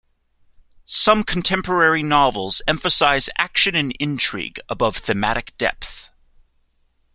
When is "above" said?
4.67-4.97